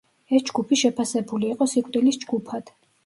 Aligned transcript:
ეს 0.37 0.45
ჯგუფი 0.49 0.79
შეფასებული 0.83 1.51
იყო 1.51 1.67
„სიკვდილის 1.75 2.19
ჯგუფად“. 2.25 2.73